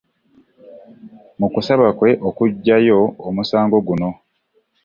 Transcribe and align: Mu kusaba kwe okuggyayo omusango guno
Mu 1.39 1.47
kusaba 1.53 1.87
kwe 1.97 2.09
okuggyayo 2.27 2.99
omusango 3.27 3.77
guno 3.87 4.09